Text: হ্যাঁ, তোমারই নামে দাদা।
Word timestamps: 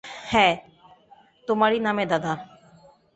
হ্যাঁ, 0.03 0.55
তোমারই 1.47 1.79
নামে 1.79 2.05
দাদা। 2.05 2.33